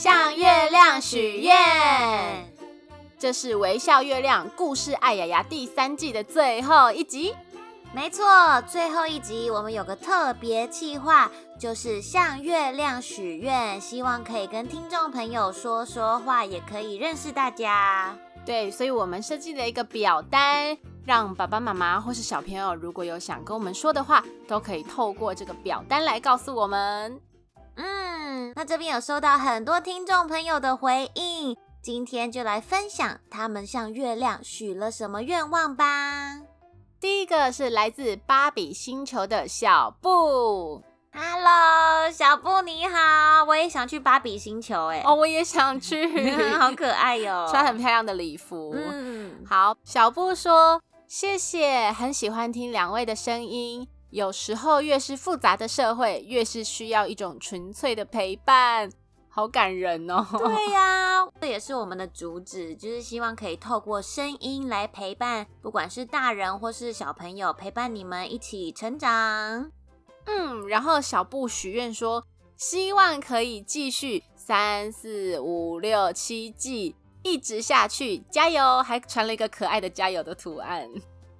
[0.00, 2.50] 向月亮许愿。
[3.18, 7.34] 这是微笑月亮故事爱雅雅第三季的最后一集。
[7.92, 8.24] 没错，
[8.62, 18.16] 最后一集我们有个特别计划，就是向月亮许愿，希望可以跟听众朋友说说话，也可以认识大家。
[18.46, 27.20] 对，所以我们设计了一个表单，让爸爸妈妈或是小朋友，如果有想跟我们说的话，都可以透过这个表单来告诉我们。
[27.82, 31.56] 嗯，那这边有收到很多听众朋友的回应。
[31.82, 36.38] 今天就来分享他们向月亮许了什么愿望吧。
[37.00, 48.74] 第一个是来自芭比星球的小布，Hello，小布你好，我也想去芭比星球，哎，哦，我也想 去，好可爱哟， 穿很漂亮的礼服。
[48.76, 53.88] 嗯，好，小布说谢谢，很喜欢听两位的声音。
[54.10, 58.90] 有时候越是复杂的社会，越是需要一种纯粹的陪伴。
[59.32, 60.26] 好感人哦！
[60.32, 69.70] 对呀， 这也是我们的主旨，就是希望可以透过声音来陪伴，不管是大人或是小朋友，陪伴你们一起成长。
[70.26, 72.24] 嗯，然后小布许愿说，
[72.56, 78.82] 希望可以继续三四五六七季一直下去，加油！
[78.82, 80.88] 还传了一个可爱的加油的图案。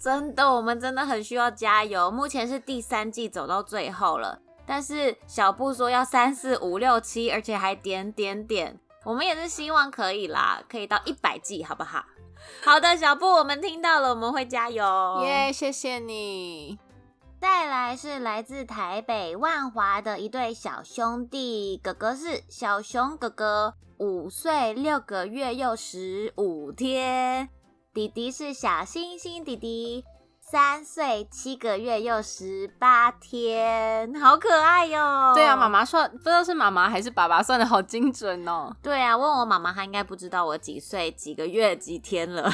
[0.00, 2.10] 真的，我们真的很需要加油。
[2.10, 4.40] 目前是第三季走到最后了。
[4.64, 12.02] 但是小布说要三四五六七，而且还点点点，我们也是希望可以啦，可以到一百季，好不好？
[12.64, 15.22] 好的，小布，我们听到了，我们会加油。
[15.24, 16.78] 耶，谢谢你。
[17.38, 27.48] 再来是来自台北万华的一对小兄弟，哥哥是小熊哥哥，五岁六个月又十五天，
[27.92, 30.05] 弟弟是小星星弟弟。
[30.41, 35.32] 三岁七个月又十八天，好可爱哟！
[35.34, 38.74] 对啊，妈妈算不知道是妈妈还是爸爸算的好精准哦。
[38.80, 42.50] 对啊，问我妈妈，她应该不知道我几岁、几个月、几天了。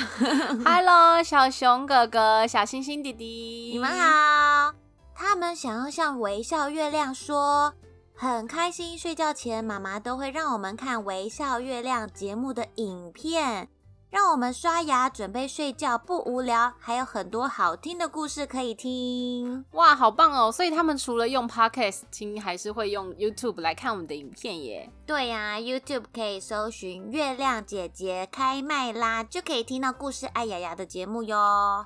[0.64, 4.72] Hello，小熊哥哥、小星星弟弟，你们好。
[5.14, 7.72] 他们想要向微笑月亮说，
[8.14, 8.98] 很开心。
[8.98, 13.68] 睡觉前，妈妈都会让我们看微笑月亮节目的影片。
[14.16, 19.62] 让我们刷牙准备睡觉不无聊，还有很多好听的故事可以听。
[19.72, 20.50] 哇，好棒哦！
[20.50, 24.90] 所以他们除了用 Podcast 听，还是会用 YouTube 来看我们的影片耶。
[25.04, 31.84] 对呀，YouTube 可以搜寻“月亮姐姐开麦啦”，就可以听到故事爱牙牙的节目哟。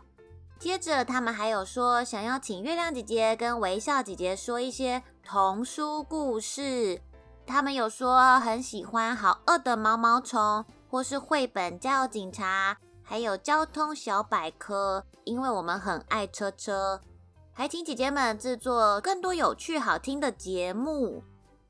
[0.57, 7.01] 接着他们还有说，想要请月亮姐姐跟微笑姐姐说一些童书故事。
[7.45, 10.41] 他们有说很喜欢《好饿的毛毛虫》。
[10.91, 17.01] 或是绘本《加油警察》，还有交通小百科，因为我们很爱车车，
[17.53, 21.23] 还请姐姐们制作更多有趣好听的节目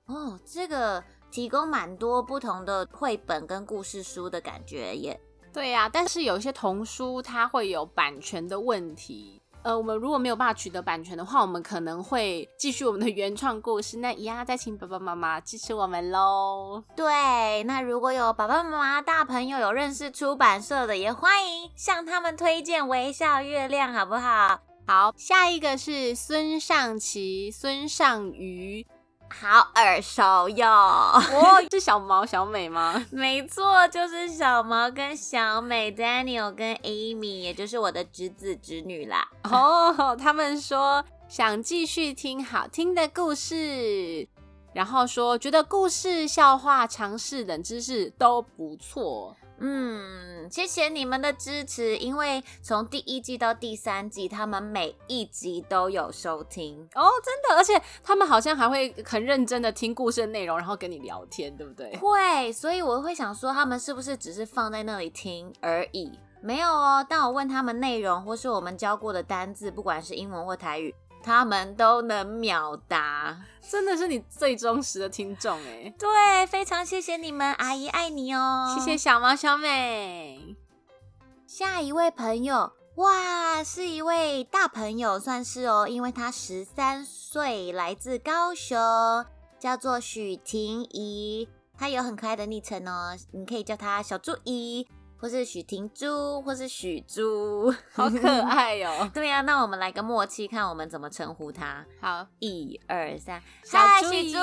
[0.06, 0.40] 哦。
[0.46, 5.20] 这个提供蛮多不同的绘本跟故事书的感觉耶。
[5.52, 9.42] 对呀，但是有些童书它会有版权的问题。
[9.62, 13.98] 呃，我们如果没有办法取得版权的话，我们可能会继续我们的原创故事。
[13.98, 16.82] 那一样再请爸爸妈妈支持我们喽。
[16.96, 24.60] 对，那如果有爸爸妈妈、大朋友有认识出版社的，也欢迎向他们推荐《微笑月亮》，好不好？
[24.86, 28.86] 好，下一个是孙尚奇、孙尚瑜。
[29.30, 30.68] 好耳熟哟！
[30.68, 33.04] 哦， 是小毛小美吗？
[33.10, 39.26] 没错，就是小毛跟小美，Daniel 跟 Amy，也就是我的侄子侄女啦。
[39.44, 44.28] 哦，他们说想继续听好听的故事，
[44.74, 49.36] 然后说觉得故事、笑话、常识等知识都不错。
[49.62, 61.94] 嗯，谢谢你们的支持，因为从第一季到第三季，他们每一集都有收听哦，真的，而且他们好像还会很认真的听故事的内容，然后跟你聊天，对不对？
[61.98, 66.10] 会，所以我会想说，他们是不是只是放在那里听而已？
[66.42, 70.94] 没有哦，当我问他们内容或是我们教过的单字，不管是英文或台语。
[71.22, 73.38] 他们都能秒答，
[73.68, 75.94] 真的是你最忠实的听众哎！
[75.98, 78.74] 对，非常谢谢你们，阿姨爱你哦！
[78.74, 80.56] 谢谢小猫小美。
[81.46, 88.78] 下一位朋友，哇，是一位大朋友，算是哦，因为他十三岁，来自高雄，
[89.58, 94.88] 叫做许婷怡，他有很可爱的昵称哦，你可以叫他小猪姨。
[95.20, 99.10] 或是许婷珠，或是许珠，好可 爱哟！
[99.12, 101.84] 对呀，那我们来个默契，看我们怎么称呼他。
[102.00, 103.78] 好，一二三，小
[104.10, 104.38] 许珠，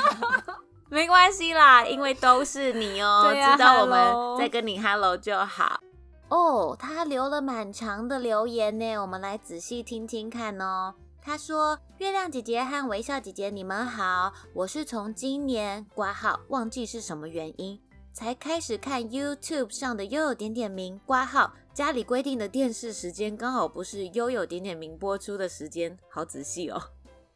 [0.90, 5.80] 没关系啦，因为都是你哦，知道我们在跟你 hello 就好。
[6.28, 10.94] 哦，他留了蛮长的留言呢，我们来仔细听听看哦。
[11.22, 17.78] 他说：“月亮姐姐和微笑姐姐，你们好，我是从今年挂号，忘记是什么原因，
[18.12, 21.52] 才开始看 YouTube 上的悠悠点点名挂号。
[21.72, 26.82] 家里规定的电视时间刚好不是悠悠点点名播出的时间，好仔细哦。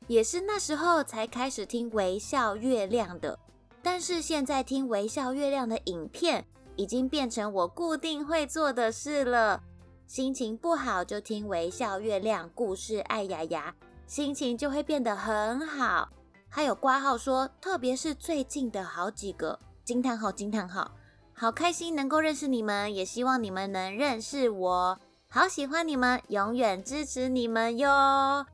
[0.07, 3.39] 也是那时候才开始听微笑月亮的，
[3.83, 6.45] 但是现在听微笑月亮的影片，
[6.77, 9.63] 已经变成我固定会做的事了。”
[10.07, 13.75] 心情不好就听微笑月亮故事，爱牙牙，
[14.07, 16.11] 心情就会变得很好。
[16.51, 20.93] 还有挂号说，特别是最近的好几个惊叹号惊叹号，
[21.35, 24.99] 好开心能够认识你们，也希望你们能认识我，
[25.29, 28.47] 好喜欢你们，永远支持你们哟。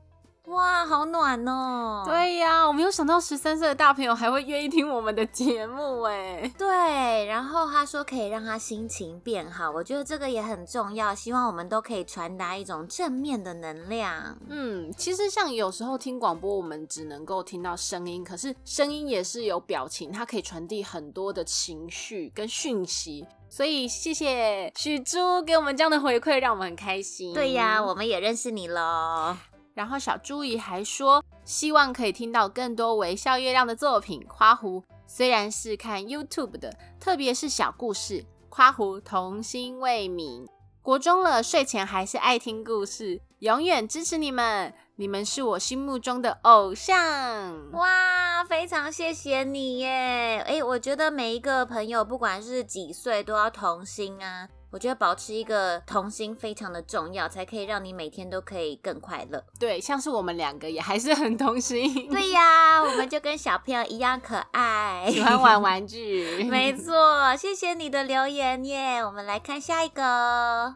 [0.45, 2.03] 哇，好暖哦！
[2.03, 6.51] 对呀，我没有想到十三岁的大朋友还会愿意听我们的节目哎。
[6.57, 11.13] 对，然后他说可以让他心情变好，我觉得这个也很重要。
[11.13, 14.35] 希望我们都可以传达一种正面的能量。
[14.49, 23.25] 嗯，其实像有时候听广播，我们只能够听到声音，可是声音也是有表情，它可以传递很多的情绪跟讯息。
[23.47, 27.31] 所以谢谢许珠给我们这样的回馈，让我们很开心。
[27.31, 29.37] 对呀，我们也认识你喽。
[29.73, 34.23] 然后小朱姨还说，希望可以听到更多微笑月亮的作品。
[34.27, 38.25] 夸胡虽然是看 YouTube 的，特别是小故事。
[38.49, 40.45] 夸胡童心未泯，
[40.81, 47.71] 国中了，睡前还是爱听故事，永远支持你们，你们是我心目中的偶像。
[47.71, 50.43] 哇，非常谢谢你耶！
[50.45, 54.49] 哎，我觉得每一个朋友，不管是几岁，都要童心啊。
[54.71, 59.43] 我觉得保持一个童心非常的重要，才可以让你每天都可以更快乐。
[59.59, 62.09] 对，像是我们两个也还是很童心。
[62.09, 66.45] 对呀，我们就跟小朋友一样可爱，喜欢玩玩具。
[66.45, 69.03] 没错，谢谢你的留言耶。
[69.03, 70.73] 我们来看下一个，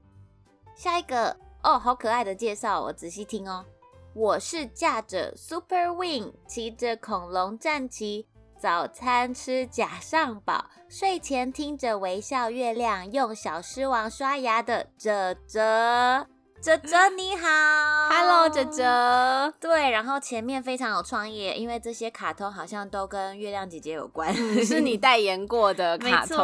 [0.76, 3.64] 下一个哦，好可爱的介绍，我仔细听哦。
[4.14, 8.28] 我是驾着 Super Wing，骑着恐龙战旗。
[8.66, 16.26] 早餐吃假上宝，睡前听着微笑月亮，用小狮王刷牙的哲哲，
[16.60, 17.48] 哲哲 你好
[18.10, 24.34] ，Hello 哲哲，对，然后前面非常有创意，因为这些卡通好像都跟月亮姐姐有关，
[24.66, 26.36] 是你代言过的卡通。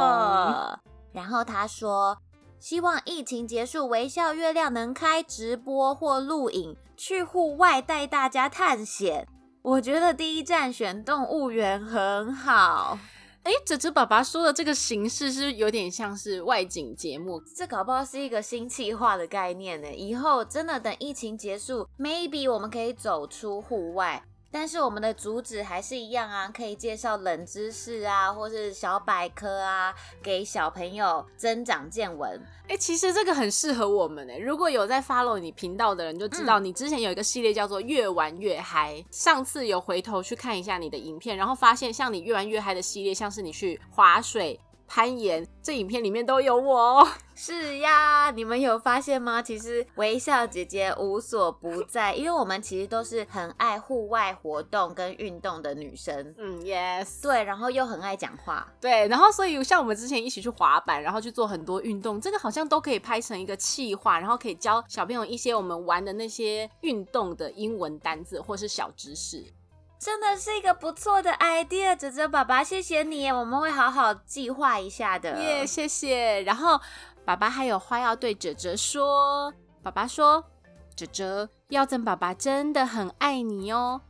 [1.12, 2.16] 然后他说，
[2.60, 9.28] 希望疫情结束，微笑月亮能开直播或录影，去户外带大家探险。
[9.64, 12.98] 我觉得第一站选动物园很好。
[13.44, 19.92] 哎，哲哲爸爸说的这个形式是有点像是外景节目，这搞不好是一个新计划的概念呢。
[19.94, 24.24] 以后真的等疫情结束，maybe 我们可以走出户外。
[24.52, 32.40] 但是我们的主旨还是一样啊，可以介绍冷知识啊，或是小百科啊，给小朋友增长见闻。
[32.68, 39.04] 哎，其实这个很适合我们哎，如果有在 follow 你频道的人就知道，你之前有一个系列叫做越玩越嗨。
[39.10, 44.60] 上次有回头去看一下你的影片，然后发现像你越玩越嗨的系列，像是你去划水。
[44.94, 47.08] 攀岩，这影片里面都有我。
[47.34, 49.42] 是呀，你们有发现吗？
[49.42, 56.36] 其实微笑姐姐无所不在，因为我们其实都是很爱户外活动跟运动的女生。
[56.38, 58.68] 嗯，yes，对，然后又很爱讲话。
[58.82, 69.54] 对，然后所以像我们之前一起去滑板，然后去做很多运动，这个好像都可以拍成一个气话，然后可以教小朋友一些我们玩的那些运动的英文单字或是小知识。
[70.02, 75.40] 真的是一个不错的 idea，哲哲爸爸，谢谢你，我们会好好计划一下的。
[75.40, 76.42] 耶，谢谢。
[76.42, 76.82] 然后
[77.24, 79.54] 爸爸还有话要对哲哲说，
[79.84, 80.44] 爸爸说，
[80.96, 84.02] 哲哲，耀正爸爸真的很爱你哦。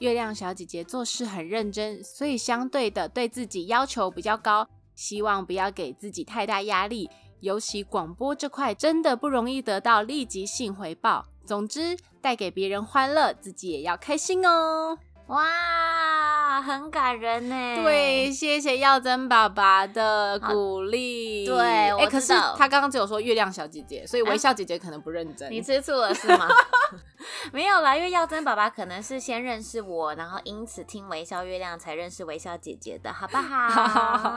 [0.00, 7.08] 月亮小姐姐做事很认真，所以相对的对自己要求比较高，希望不要给自己太大压力。
[7.40, 11.24] 尤其广播这块真的不容易得到立即性回报。
[11.46, 14.98] 总之，带给别人欢乐，自己也要开心哦。
[15.28, 17.54] 哇，很感人呢。
[17.82, 21.46] 对，谢谢耀珍爸爸的鼓励。
[21.46, 25.50] 对，哎，可是他刚刚只有说月亮小姐姐，所以微笑姐姐可能不认真。
[25.50, 26.48] 你吃醋了是吗？
[27.52, 33.68] 没有啦，因为耀真爸爸可能是先认识我，然后因此听微笑月亮才认识微笑姐姐的，好不好？
[33.68, 33.86] 好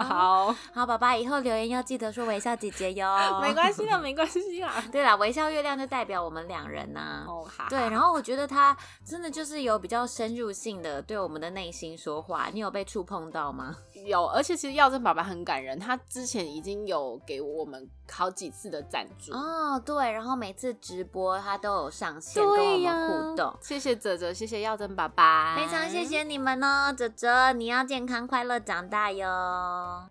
[0.04, 3.08] 好好，爸爸以后留言要记得说微笑姐姐哟。
[3.42, 4.84] 没关系啦，没关系啦。
[4.92, 7.26] 对啦，微笑月亮就代表我们两人呐。
[7.28, 7.66] 哦，好。
[7.70, 13.76] 对，然后我觉得他真的就是有比较深入性的对我们的内心说话，你有被触碰到吗？
[14.06, 19.82] 有，而且其实耀珍爸爸很感人，他之前已经有给我们好几次的赞助哦。
[19.86, 23.54] 对，然后每次直播他都有上线跟我们互动。
[23.62, 30.10] 谢谢泽泽，谢谢耀珍爸爸，非常谢谢你们哦，泽泽，你要健康快乐长大哟。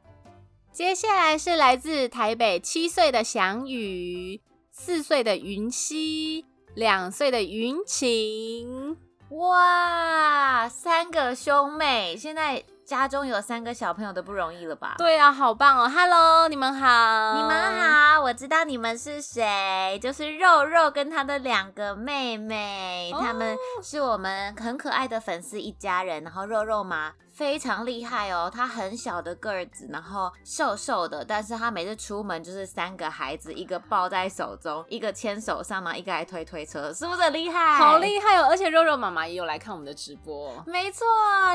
[0.72, 8.96] 接下来是来自台北七岁的翔宇，四岁的云溪，两岁的云晴。
[9.30, 12.64] 哇，三个兄妹，现在。
[12.90, 14.96] 家中有三个小朋友都不容易了吧？
[14.98, 26.24] 对啊，好棒哦！Hello，你们好，你们好，我知道你们是谁，就是肉肉跟他的两个妹妹，他们是我们很可爱的粉丝一家人。
[26.24, 27.12] 然后肉肉嘛。
[27.40, 37.78] 非常厉害哦，他很小的个子，然后瘦瘦的，但是他每次出门就是三个孩子，一个抱在手中，一个牵手上嘛，一个还推推车，是不是很厉害？
[37.78, 38.48] 好厉害哦！
[38.50, 41.06] 而且肉肉妈妈也有来看我们的直播，没错，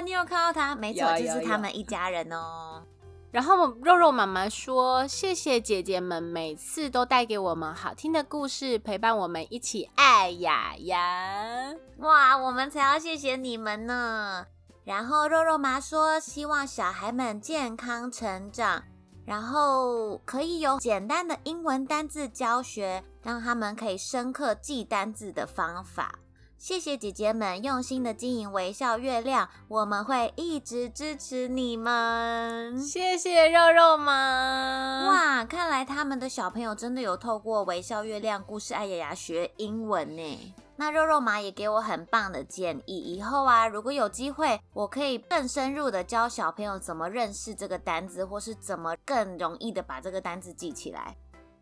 [0.03, 0.75] 你有看到他？
[0.75, 2.81] 没错，就是他们一家人哦。
[3.29, 14.47] 然后肉肉妈妈说：“谢谢姐姐们每次都带给我们好听的故事，陪伴我们一起爱雅雅。”哇，我们才要谢谢你们呢。
[14.85, 18.83] 然后肉肉妈说，希望小孩们健康成长，
[19.25, 26.19] 然后可以有简单的英文单字教学，让他们可以深刻记单字的方法。
[26.57, 32.79] 谢谢姐姐们用心的经营微笑月亮，我们会一直支持你们。
[32.79, 35.05] 谢谢肉肉妈。
[35.07, 40.53] 哇，看来他们的小朋友真的有透过微笑月亮故事爱牙牙学英文呢。
[40.77, 51.15] 那肉肉妈也给我很棒的建议，以后啊，如果有机会，我可以更深入的教小朋友怎么认识这个单字，或是怎么更容易的把这个单字记起来。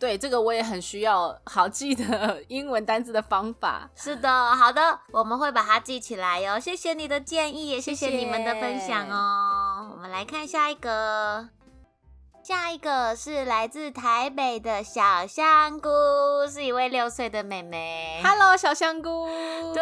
[0.03, 3.89] 对，这个我也很需要好记的 英文单字的方法。
[3.95, 6.59] 是的，好的，我们会把它记起来哟。
[6.59, 9.89] 谢谢你的建议，也谢谢你们的分享哦。
[9.93, 11.47] 我们来看下一个。
[12.43, 15.89] 下一个是来自台北的小香菇，
[16.45, 18.19] 是一位六岁的妹妹。
[18.21, 19.29] Hello，小香菇。
[19.73, 19.81] 对，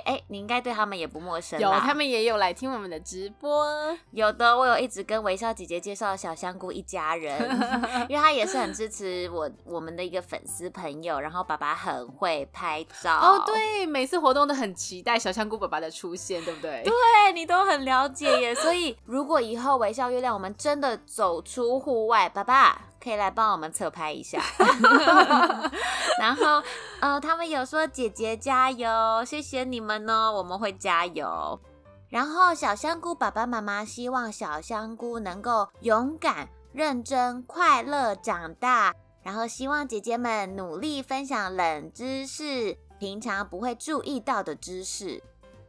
[0.00, 1.56] 哎，你应该对他们也不陌生。
[1.60, 3.64] 有，他们也有来听我们的直播。
[4.10, 7.40] 有的，我有一直跟微笑姐姐介绍小香菇一家人，
[8.10, 11.20] 因为她也是很支持我我们的一个粉丝朋友。
[11.20, 13.14] 然后爸爸很会拍照。
[13.16, 16.82] 哦，对，每次活动都很期待小香菇爸爸的出现，对不对？
[16.82, 18.52] 对你都很了解耶。
[18.52, 21.83] 所以如果以后微笑月亮我们真的走出。
[21.84, 24.40] 户外，爸爸可以来帮我们侧拍一下。
[26.18, 26.62] 然后，
[27.00, 31.60] 呃，他们有说姐姐加油，谢谢你们哦，我们会加油。
[32.08, 38.94] 然后，小香菇爸爸妈妈希望小香菇能够勇敢、认真、快乐长大。
[39.22, 45.22] 然后，希望姐姐们努力分享冷知识，平常不会注意到的知识。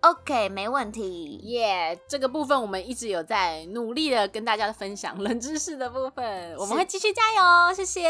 [0.06, 1.38] OK，没问题。
[1.46, 7.74] 耶，这个部分我们一直有在努力的跟大家分享冷知识的部分，我们会继续加油。
[7.74, 8.08] 谢谢。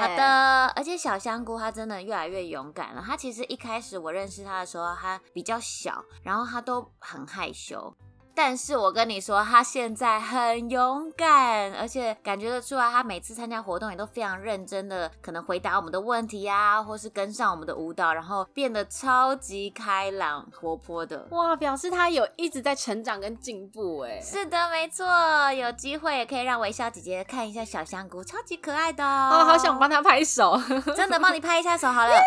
[0.00, 3.04] 好的，而且小香菇它真的越来越勇敢了。
[3.06, 7.94] 它其实一开始我认识它的时候，它比较小，然后它都很害羞。
[8.36, 21.26] 但是我跟你说，他现在很勇敢，而且感觉得出来，他每次参加活动也都非常认真的，可能回答我们的问题呀，或是跟上我们的舞蹈，然后变得超级开朗活泼的。
[21.30, 24.20] 哇，表示他有一直在成长跟进步哎。
[24.20, 25.06] 是的，没错，
[25.54, 29.46] 有机会也可以让微笑姐姐看一下小香菇，超级可爱的哦。
[29.46, 30.60] 好想帮他拍手，
[30.94, 32.12] 真的帮你拍一下手好了。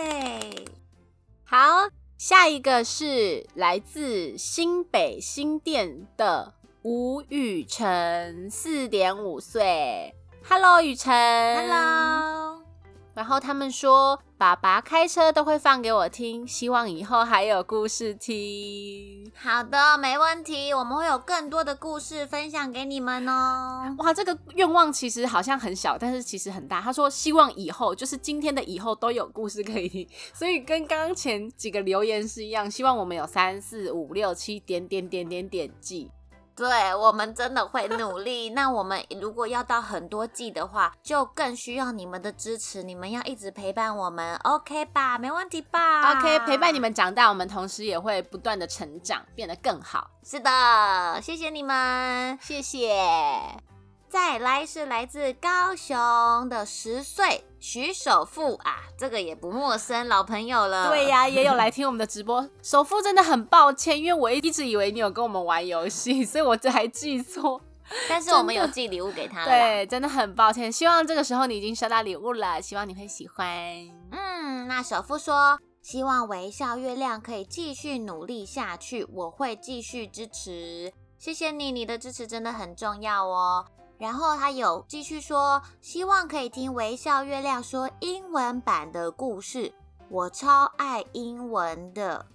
[0.00, 0.64] 耶！
[1.44, 1.97] 好。
[2.18, 10.12] 下一个是来自新北新店的吴雨辰，四点五岁。
[10.42, 11.14] Hello，雨辰。
[11.14, 12.47] Hello。
[13.18, 19.28] 然后他们说，爸爸开车都会放给我听，希望以后还有故事听。
[19.34, 23.92] 好的，没问题，我们会有更多的故事分享给你们哦。
[23.98, 26.80] 哇，这个愿望其实好像很小，但是其实很大。
[26.80, 36.08] 他说，希望以后就是今天的以后都有故事可以听，所以跟刚刚前几个留言是一样，希望我们有三四五六七点点点点点记。
[36.58, 38.50] 对我们真的会努力。
[38.50, 42.82] 那我们如果要到很多季的话，就更需要你们的支持。
[42.82, 45.16] 你们要一直陪伴我们，OK 吧？
[45.16, 50.10] 没问题吧？OK，陪伴你们长大，我们同时也会不断的成长，变得更好。
[50.24, 53.77] 是的，谢谢你们，谢谢。
[54.08, 60.88] 再来是来自高雄的十岁徐首富啊，这个也不陌生，老朋友了。
[60.88, 62.48] 对呀，也有来听我们的直播。
[62.62, 67.60] 首富真的很抱歉，因为我一直以为你有跟我们玩游戏，所以我这还记错。
[68.08, 69.44] 但是我们有寄礼物给他。
[69.44, 70.72] 对，真的很抱歉。
[70.72, 73.46] 希望这个时候你已经收到礼物了，希望你会喜欢。
[74.10, 80.92] 嗯，那首富说，希望微笑月亮可以继续努力下去，我会继续支持。
[81.18, 83.66] 谢谢你，你的支持真的很重要哦。
[83.98, 89.72] 然后他有继续说，希望可以听微笑月亮说英文版的故事，
[90.08, 92.26] 我超爱英文的。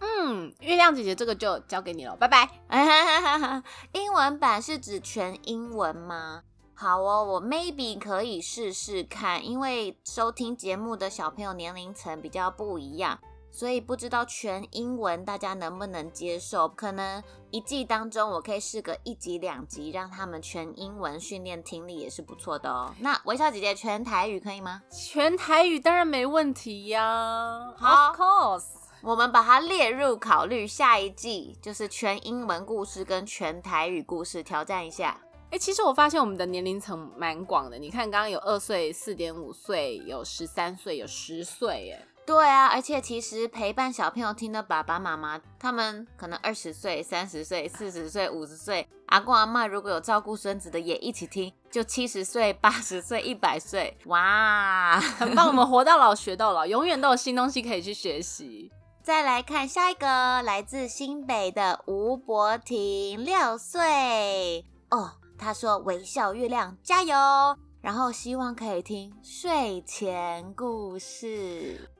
[0.00, 2.48] 嗯，月亮姐姐这个就交给你了，拜拜。
[3.92, 6.42] 英文版是指全英文吗？
[6.74, 13.18] 好哦，我 maybe 可以试试看，因为收听节目的小朋友年龄层比较不一样，
[13.50, 16.68] 所以不知道全英文大家能不能接受。
[16.68, 22.94] 可能一季当中我可以试个一集两集，让他们全英文训练听力也是不错的哦。
[23.00, 24.82] 那微笑姐姐全台语可以吗？
[24.90, 27.72] 全台语当然没问题呀。
[27.76, 28.64] 好，Of course，
[29.02, 35.20] 我们把它列入考虑，下一季就是全英文故事跟全台语故事挑战一下。
[35.50, 37.76] 哎，其实我发现我们的年龄层蛮广的。
[37.76, 42.68] 你看，刚刚有二岁、四点五岁，有十三岁，有十岁，哎，对啊。
[42.68, 55.48] 而且其实陪伴小朋友听的爸爸妈妈，他们可能二十岁、三十岁、四十岁、五十岁，阿公阿妈如果有照顾孙子的也一起听，就七十岁、八十岁、一百岁，哇， 很棒！
[55.48, 58.70] 我们活到老 学到老，永远都有新东西可以去学习。
[59.02, 60.06] 再来看下一个，
[60.42, 65.10] 来自新北的吴博婷，六岁哦。
[65.36, 67.16] 他说：“微笑月亮，加油！
[67.80, 71.90] 然后希望可以听睡前故事。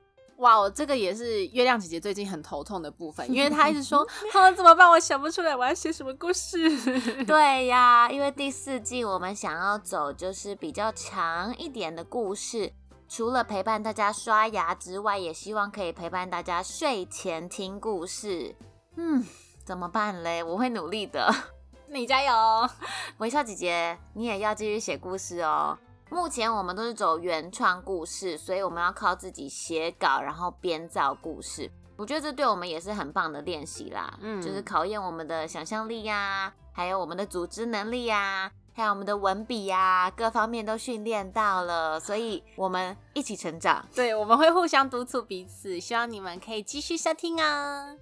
[0.41, 4.89] 哇，这个也是月亮姐姐最近很头痛的部分，因为她一直说： 好怎么办？
[4.91, 6.59] 我想不出来，我要写什么故事？
[7.25, 12.73] 对呀，因为第四季我们想要走就是比较长一点的故事，
[13.07, 18.55] 除了陪伴大家刷牙之外，也希望可以陪伴大家睡前听故事。
[18.97, 19.25] 嗯，
[19.65, 20.43] 怎么办嘞？
[20.43, 21.33] 我会努力的。
[21.93, 22.71] ”你加油，
[23.19, 25.77] 微笑姐姐，你也要继续写故事哦。
[26.11, 31.71] 目前我们都是走原创故事，所以我们要靠自己写稿，然后编造故事。
[31.97, 43.87] 我觉得这对我们也是很棒的练习啦，嗯，就是考验我们的想象力呀，还有我们的组织能力呀，还有我们的文笔呀，各方面都训练到了，所以我们一起成长。
[43.95, 47.95] 对，我们会互相督促彼此，希望你们可以继续收听啊。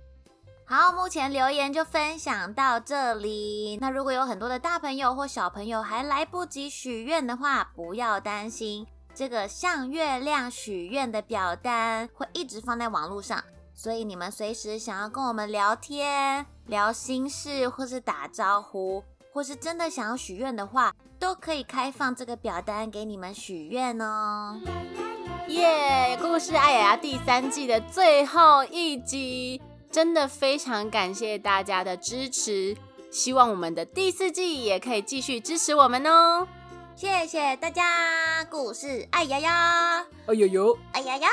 [0.70, 3.78] 好，目前留言就分享到这里。
[3.80, 24.60] 那如果有很多的大朋友或小朋友还来不及许愿的话，不要担心，这个向月亮许愿的表单会一直放在网络上，所以你们随时想要跟我们聊天、聊心事，或是打招呼，或是真的想要许愿的话，都可以开放这个表单给你们许愿哦。
[25.46, 26.18] 耶！
[26.20, 29.62] 故事爱雅雅第三季的最后一集。
[29.90, 32.76] 真的非常感谢大家的支持，
[33.10, 36.46] 希望我们的第四季也可以继续支持我们哦！
[36.94, 41.28] 谢谢大家，故事爱呀呀，哎呦呦，哎呀呀。